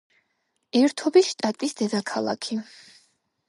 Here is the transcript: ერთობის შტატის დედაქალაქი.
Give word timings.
ერთობის 0.79 1.29
შტატის 1.35 1.77
დედაქალაქი. 1.85 2.61